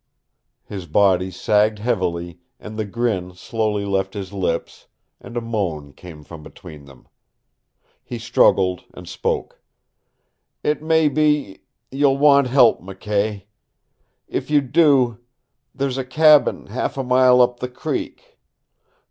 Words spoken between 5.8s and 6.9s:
came from between